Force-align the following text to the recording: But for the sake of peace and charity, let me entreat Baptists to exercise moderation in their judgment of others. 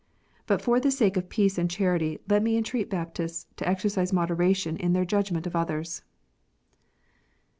But 0.47 0.63
for 0.63 0.79
the 0.79 0.89
sake 0.89 1.15
of 1.15 1.29
peace 1.29 1.59
and 1.59 1.69
charity, 1.69 2.17
let 2.27 2.41
me 2.41 2.57
entreat 2.57 2.89
Baptists 2.89 3.45
to 3.57 3.69
exercise 3.69 4.11
moderation 4.11 4.75
in 4.77 4.93
their 4.93 5.05
judgment 5.05 5.45
of 5.45 5.55
others. 5.55 6.01